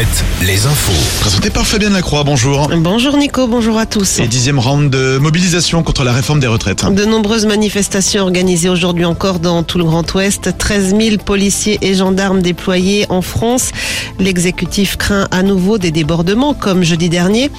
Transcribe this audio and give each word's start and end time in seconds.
Alouette, 0.00 0.24
les 0.46 0.66
infos. 0.66 1.20
Présenté 1.20 1.50
par 1.50 1.66
Fabien 1.66 1.90
Lacroix, 1.90 2.24
bonjour. 2.24 2.70
Bonjour 2.74 3.18
Nico, 3.18 3.46
bonjour 3.46 3.76
à 3.76 3.84
tous. 3.84 4.18
Et 4.18 4.26
dixième 4.28 4.58
round 4.58 4.88
de 4.88 5.18
mobilisation 5.18 5.82
contre 5.82 6.04
la 6.04 6.12
réforme 6.12 6.40
des 6.40 6.46
retraites. 6.46 6.86
De 6.86 7.04
nombreuses 7.04 7.44
manifestations 7.44 8.22
organisées 8.22 8.70
aujourd'hui 8.70 9.04
encore 9.04 9.40
dans 9.40 9.62
tout 9.62 9.76
le 9.76 9.84
Grand 9.84 10.10
Ouest. 10.14 10.56
13 10.56 10.96
000 10.98 11.16
policiers 11.18 11.78
et 11.82 11.94
gendarmes 11.94 12.40
déployés 12.40 13.04
en 13.10 13.20
France. 13.20 13.72
L'exécutif 14.18 14.96
craint 14.96 15.28
à 15.30 15.42
nouveau 15.42 15.76
des 15.76 15.90
débordements 15.90 16.54
comme 16.54 16.82
jeudi 16.82 17.10
dernier. 17.10 17.50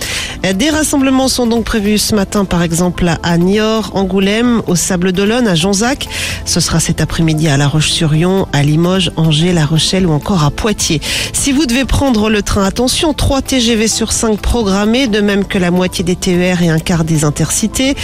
Des 0.55 0.71
rassemblements 0.71 1.28
sont 1.28 1.46
donc 1.46 1.66
prévus 1.66 2.00
ce 2.00 2.16
matin 2.16 2.46
par 2.46 2.64
exemple 2.64 3.12
à 3.21 3.38
Niort, 3.38 3.92
Angoulême, 3.94 4.64
au 4.66 4.76
Sable 4.76 5.12
d'Olonne, 5.12 5.48
à 5.48 5.54
Jonzac. 5.54 6.08
Ce 6.46 6.60
sera 6.60 6.80
cet 6.80 7.02
après-midi 7.02 7.48
à 7.50 7.58
La 7.58 7.68
Roche-sur-Yon, 7.68 8.48
à 8.52 8.64
Limoges, 8.64 9.12
Angers, 9.18 9.54
La 9.54 9.66
Rochelle 9.66 10.08
ou 10.08 10.11
encore 10.11 10.43
à 10.43 10.50
Poitiers. 10.50 11.01
Si 11.33 11.51
vous 11.51 11.68
devez 11.68 11.86
prendre 11.86 12.31
le 12.32 12.42
train, 12.42 12.64
attention, 12.64 13.14
3 13.14 13.42
TGV 13.42 13.88
sur 13.88 14.12
5 14.12 14.40
programmés, 14.40 15.08
de 15.08 15.20
même 15.20 15.46
que 15.46 15.58
la 15.58 15.70
moitié 15.70 16.04
des 16.04 16.16
TER 16.16 16.62
et 16.64 16.70
un 16.70 16.80
quart 16.80 17.04
des 17.04 17.26
intercités. 17.26 17.96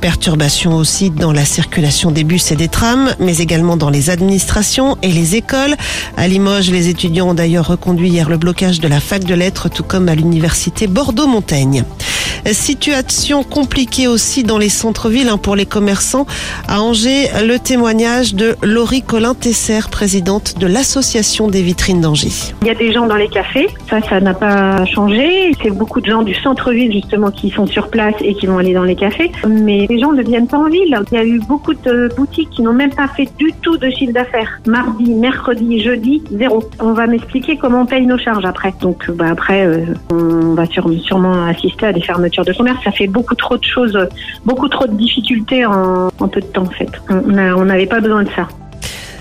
Perturbations 0.00 0.76
aussi 0.76 1.10
dans 1.10 1.32
la 1.32 1.44
circulation 1.44 2.10
des 2.10 2.22
bus 2.22 2.52
et 2.52 2.56
des 2.56 2.68
trams, 2.68 3.14
mais 3.18 3.38
également 3.38 3.76
dans 3.76 3.90
les 3.90 4.10
administrations 4.10 4.98
et 5.02 5.08
les 5.08 5.36
écoles. 5.36 5.74
À 6.16 6.28
Limoges, 6.28 6.70
les 6.70 6.88
étudiants 6.88 7.30
ont 7.30 7.34
d'ailleurs 7.34 7.68
reconduit 7.68 8.10
hier 8.10 8.28
le 8.28 8.36
blocage 8.36 8.80
de 8.80 8.88
la 8.88 9.00
fac 9.00 9.24
de 9.24 9.34
lettres, 9.34 9.70
tout 9.70 9.84
comme 9.84 10.08
à 10.08 10.14
l'université 10.14 10.86
Bordeaux-Montaigne. 10.86 11.84
Situation 12.52 13.42
compliquée 13.42 14.08
aussi 14.08 14.42
dans 14.42 14.58
les 14.58 14.68
centres-villes 14.68 15.28
hein, 15.28 15.38
pour 15.38 15.56
les 15.56 15.66
commerçants. 15.66 16.26
À 16.68 16.80
Angers, 16.80 17.28
le 17.46 17.58
témoignage 17.58 18.34
de 18.34 18.56
Laurie 18.62 19.02
Colin-Tesser, 19.02 19.88
présidente 19.90 20.58
de 20.58 20.66
l'association 20.66 21.48
des 21.48 21.62
vitrines 21.62 22.00
d'Angers. 22.00 22.54
Il 22.62 22.68
y 22.68 22.70
a 22.70 22.74
des 22.74 22.92
gens 22.92 23.06
dans 23.06 23.16
les 23.16 23.28
cafés, 23.28 23.68
ça, 23.88 24.00
ça 24.02 24.20
n'a 24.20 24.34
pas 24.34 24.84
changé. 24.86 25.52
C'est 25.62 25.70
beaucoup 25.70 26.00
de 26.00 26.06
gens 26.06 26.22
du 26.22 26.34
centre-ville 26.34 26.92
justement 26.92 27.30
qui 27.30 27.50
sont 27.50 27.66
sur 27.66 27.88
place 27.88 28.14
et 28.20 28.34
qui 28.34 28.46
vont 28.46 28.58
aller 28.58 28.74
dans 28.74 28.84
les 28.84 28.96
cafés. 28.96 29.30
Mais 29.48 29.86
les 29.88 29.98
gens 29.98 30.12
ne 30.12 30.22
viennent 30.22 30.48
pas 30.48 30.58
en 30.58 30.68
ville. 30.68 30.98
Il 31.12 31.14
y 31.14 31.18
a 31.18 31.24
eu 31.24 31.40
beaucoup 31.40 31.74
de 31.74 32.08
boutiques 32.16 32.50
qui 32.50 32.62
n'ont 32.62 32.72
même 32.72 32.94
pas 32.94 33.08
fait 33.08 33.28
du 33.38 33.52
tout 33.62 33.76
de 33.76 33.90
chiffre 33.90 34.12
d'affaires. 34.12 34.60
Mardi, 34.66 35.14
mercredi, 35.14 35.80
jeudi, 35.80 36.22
zéro. 36.32 36.62
On 36.80 36.92
va 36.92 37.06
m'expliquer 37.06 37.56
comment 37.56 37.82
on 37.82 37.86
paye 37.86 38.06
nos 38.06 38.18
charges 38.18 38.44
après. 38.44 38.74
Donc 38.80 39.10
bah, 39.10 39.26
après, 39.30 39.66
euh, 39.66 39.84
on 40.10 40.54
va 40.54 40.64
sûrement 40.66 41.44
assister 41.44 41.86
à 41.86 41.92
des 41.92 42.00
fermetures 42.00 42.29
de 42.30 42.52
commerce. 42.52 42.82
Ça 42.84 42.92
fait 42.92 43.06
beaucoup 43.06 43.34
trop 43.34 43.56
de 43.56 43.64
choses, 43.64 43.98
beaucoup 44.44 44.68
trop 44.68 44.86
de 44.86 44.96
difficultés 44.96 45.64
en, 45.66 46.08
en 46.18 46.28
peu 46.28 46.40
de 46.40 46.46
temps 46.46 46.62
en 46.62 46.70
fait. 46.70 46.90
On 47.08 47.64
n'avait 47.64 47.86
pas 47.86 48.00
besoin 48.00 48.22
de 48.22 48.30
ça. 48.30 48.48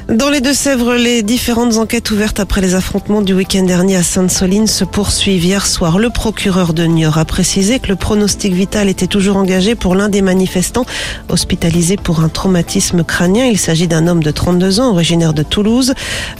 Dans 0.09 0.31
les 0.31 0.41
Deux-Sèvres, 0.41 0.95
les 0.95 1.21
différentes 1.21 1.77
enquêtes 1.77 2.09
ouvertes 2.09 2.39
après 2.39 2.61
les 2.61 2.73
affrontements 2.73 3.21
du 3.21 3.35
week-end 3.35 3.61
dernier 3.61 3.95
à 3.95 4.01
Sainte-Soline 4.01 4.65
se 4.65 4.83
poursuivent 4.83 5.45
hier 5.45 5.67
soir. 5.67 5.99
Le 5.99 6.09
procureur 6.09 6.73
de 6.73 6.83
Niort 6.83 7.19
a 7.19 7.25
précisé 7.25 7.77
que 7.77 7.89
le 7.89 7.95
pronostic 7.95 8.51
vital 8.51 8.89
était 8.89 9.05
toujours 9.05 9.37
engagé 9.37 9.75
pour 9.75 9.93
l'un 9.93 10.09
des 10.09 10.23
manifestants 10.23 10.87
hospitalisé 11.29 11.95
pour 11.95 12.21
un 12.21 12.29
traumatisme 12.29 13.03
crânien. 13.03 13.45
Il 13.45 13.59
s'agit 13.59 13.87
d'un 13.87 14.07
homme 14.07 14.23
de 14.23 14.31
32 14.31 14.79
ans, 14.79 14.89
originaire 14.93 15.35
de 15.35 15.43
Toulouse. 15.43 15.93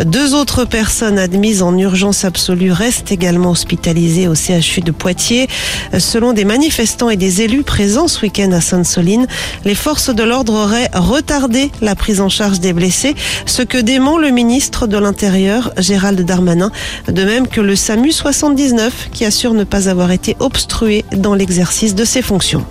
Deux 0.03 0.33
autres 0.33 0.65
personnes 0.65 1.19
admises 1.19 1.61
en 1.61 1.77
urgence 1.77 2.25
absolue 2.25 2.71
restent 2.71 3.11
également 3.11 3.51
hospitalisées 3.51 4.27
au 4.27 4.33
CHU 4.33 4.81
de 4.81 4.89
Poitiers. 4.89 5.47
Selon 5.99 6.33
des 6.33 6.43
manifestants 6.43 7.11
et 7.11 7.17
des 7.17 7.43
élus 7.43 7.61
présents 7.61 8.07
ce 8.07 8.21
week-end 8.21 8.51
à 8.51 8.61
Sainte-Soline, 8.61 9.27
les 9.63 9.75
forces 9.75 10.09
de 10.09 10.23
l'ordre 10.23 10.53
auraient 10.53 10.89
retardé 10.95 11.69
la 11.81 11.93
prise 11.93 12.19
en 12.19 12.29
charge 12.29 12.59
des 12.59 12.73
blessés 12.73 13.13
que 13.63 13.77
dément 13.77 14.17
le 14.17 14.29
ministre 14.29 14.87
de 14.87 14.97
l'Intérieur, 14.97 15.71
Gérald 15.77 16.19
Darmanin, 16.21 16.71
de 17.07 17.23
même 17.23 17.47
que 17.47 17.61
le 17.61 17.75
SAMU 17.75 18.11
79, 18.11 19.09
qui 19.11 19.25
assure 19.25 19.53
ne 19.53 19.63
pas 19.63 19.89
avoir 19.89 20.11
été 20.11 20.35
obstrué 20.39 21.05
dans 21.11 21.33
l'exercice 21.33 21.95
de 21.95 22.05
ses 22.05 22.21
fonctions. 22.21 22.65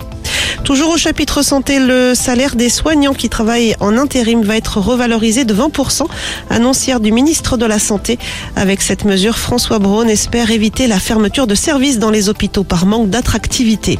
Toujours 0.63 0.91
au 0.91 0.97
chapitre 0.97 1.41
santé, 1.41 1.79
le 1.79 2.13
salaire 2.15 2.55
des 2.55 2.69
soignants 2.69 3.13
qui 3.13 3.29
travaillent 3.29 3.75
en 3.79 3.97
intérim 3.97 4.41
va 4.41 4.57
être 4.57 4.77
revalorisé 4.79 5.45
de 5.45 5.53
20%, 5.53 6.05
annoncière 6.49 6.99
du 6.99 7.11
ministre 7.11 7.57
de 7.57 7.65
la 7.65 7.79
Santé. 7.79 8.19
Avec 8.55 8.81
cette 8.81 9.05
mesure, 9.05 9.37
François 9.37 9.79
Braun 9.79 10.07
espère 10.07 10.51
éviter 10.51 10.87
la 10.87 10.99
fermeture 10.99 11.47
de 11.47 11.55
services 11.55 11.99
dans 11.99 12.11
les 12.11 12.29
hôpitaux 12.29 12.63
par 12.63 12.85
manque 12.85 13.09
d'attractivité. 13.09 13.99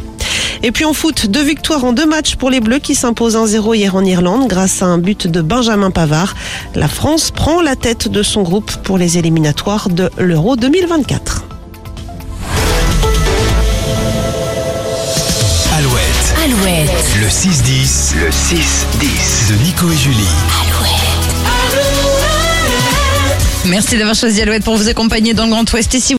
Et 0.62 0.72
puis 0.72 0.86
en 0.86 0.94
foot, 0.94 1.28
deux 1.28 1.44
victoires 1.44 1.84
en 1.86 1.94
deux 1.94 2.06
matchs 2.06 2.36
pour 2.36 2.50
les 2.50 2.59
Bleus 2.59 2.80
qui 2.80 2.96
s'imposent 2.96 3.38
1-0 3.38 3.75
hier 3.75 3.96
en 3.96 4.03
Irlande 4.03 4.47
grâce 4.47 4.81
à 4.81 4.86
un 4.86 4.97
but 4.97 5.28
de 5.28 5.42
Benjamin 5.42 5.92
Pavard. 5.92 6.36
La 6.75 6.88
France 6.88 7.31
prend 7.31 7.62
la 7.62 7.75
tête 7.75 8.09
de 8.09 8.24
son 8.24 8.44
groupe 8.44 8.72
pour 8.84 8.97
les 8.97 9.18
éliminatoires 9.18 9.90
de 9.90 10.09
l'Euro 10.18 10.56
2024. 10.58 11.46
Alouette, 15.78 16.36
Alouette, 16.44 17.06
le 17.22 17.28
6-10, 17.28 18.16
le 18.20 18.30
6-10 18.30 19.50
de 19.50 19.64
Nico 19.64 19.90
et 19.90 19.96
Julie. 19.96 20.16
Merci 23.66 23.97
d'avoir 23.97 24.16
choisi 24.16 24.41
Alouette 24.41 24.64
pour 24.64 24.76
vous 24.76 24.88
accompagner 24.90 25.34
dans 25.34 25.46
le 25.46 25.52
Grand 25.52 25.72
Ouest. 25.74 25.94
Et 25.94 26.00
si 26.00 26.16